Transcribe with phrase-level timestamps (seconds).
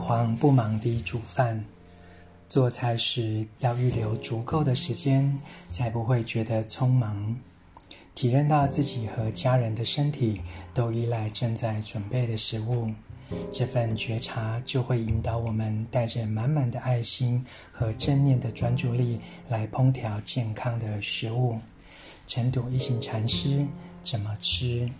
[0.00, 1.62] 慌不忙地煮饭。
[2.48, 5.38] 做菜时要预留足够的时间，
[5.68, 7.36] 才不会觉得匆忙。
[8.12, 10.40] 体认到自己和家人的身体
[10.74, 12.90] 都依赖正在准备的食物，
[13.52, 21.58] 这份觉察就会引导我们带着满满的爱心和正念的专注力来烹调健康的食物。
[22.26, 23.64] 晨读一行禅师
[24.02, 24.90] 怎么吃？